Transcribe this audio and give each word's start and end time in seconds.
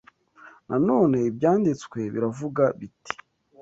Nanone 0.67 1.17
Ibyanditswe 1.29 1.99
biravuga 2.13 2.63
biti 2.79 3.13